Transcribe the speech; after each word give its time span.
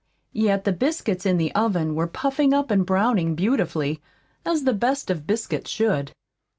Yet 0.33 0.63
the 0.63 0.71
biscuits 0.71 1.27
in 1.27 1.37
the 1.37 1.53
oven 1.53 1.93
were 1.93 2.07
puffing 2.07 2.55
up 2.55 2.71
and 2.71 2.83
browning 2.87 3.35
beautifully, 3.35 4.01
as 4.43 4.63
the 4.63 4.73
best 4.73 5.11
of 5.11 5.27
biscuits 5.27 5.69
should. 5.69 6.11